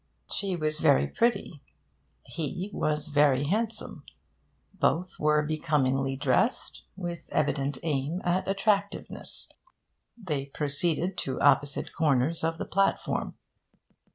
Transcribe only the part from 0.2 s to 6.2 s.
She was very pretty; he was very handsome; both were becomingly